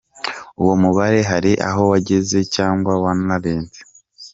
Uwo 0.61 0.73
mubare 0.81 1.19
hari 1.31 1.51
aho 1.69 1.81
wageze 1.91 2.39
cyangwa 2.55 2.91
wanarenze. 3.03 3.79